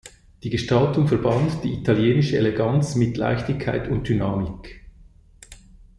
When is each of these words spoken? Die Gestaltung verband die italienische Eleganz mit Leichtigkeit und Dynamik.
Die 0.41 0.49
Gestaltung 0.49 1.07
verband 1.07 1.63
die 1.63 1.75
italienische 1.75 2.35
Eleganz 2.35 2.95
mit 2.95 3.17
Leichtigkeit 3.17 3.87
und 3.87 4.09
Dynamik. 4.09 4.81